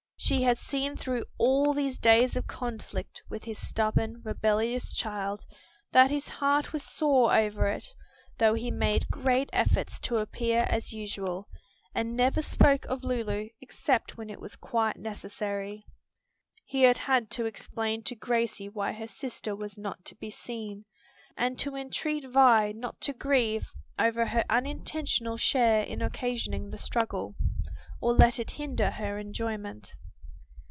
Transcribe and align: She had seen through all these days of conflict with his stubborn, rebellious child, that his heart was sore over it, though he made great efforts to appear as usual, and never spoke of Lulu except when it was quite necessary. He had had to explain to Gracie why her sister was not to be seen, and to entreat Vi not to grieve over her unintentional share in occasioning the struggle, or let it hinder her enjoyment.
She 0.23 0.43
had 0.43 0.59
seen 0.59 0.95
through 0.95 1.25
all 1.39 1.73
these 1.73 1.97
days 1.97 2.37
of 2.37 2.47
conflict 2.47 3.21
with 3.27 3.43
his 3.43 3.57
stubborn, 3.57 4.21
rebellious 4.23 4.95
child, 4.95 5.43
that 5.91 6.11
his 6.11 6.27
heart 6.29 6.71
was 6.71 6.83
sore 6.83 7.33
over 7.33 7.67
it, 7.67 7.87
though 8.37 8.53
he 8.53 8.69
made 8.71 9.09
great 9.09 9.49
efforts 9.51 9.99
to 10.01 10.19
appear 10.19 10.67
as 10.69 10.93
usual, 10.93 11.49
and 11.93 12.15
never 12.15 12.41
spoke 12.41 12.85
of 12.85 13.03
Lulu 13.03 13.49
except 13.61 14.15
when 14.15 14.29
it 14.29 14.39
was 14.39 14.55
quite 14.55 14.95
necessary. 14.95 15.85
He 16.65 16.83
had 16.83 16.99
had 16.99 17.29
to 17.31 17.45
explain 17.45 18.03
to 18.03 18.15
Gracie 18.15 18.69
why 18.69 18.93
her 18.93 19.07
sister 19.07 19.53
was 19.55 19.77
not 19.77 20.05
to 20.05 20.15
be 20.15 20.29
seen, 20.29 20.85
and 21.35 21.59
to 21.59 21.75
entreat 21.75 22.29
Vi 22.29 22.71
not 22.73 23.01
to 23.01 23.11
grieve 23.11 23.65
over 23.99 24.27
her 24.27 24.45
unintentional 24.49 25.35
share 25.35 25.81
in 25.83 26.01
occasioning 26.01 26.69
the 26.69 26.77
struggle, 26.79 27.35
or 27.99 28.13
let 28.13 28.39
it 28.39 28.51
hinder 28.51 28.91
her 28.91 29.17
enjoyment. 29.17 29.95